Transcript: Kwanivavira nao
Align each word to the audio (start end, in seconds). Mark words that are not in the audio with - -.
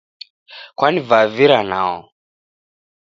Kwanivavira 0.77 1.59
nao 1.69 1.99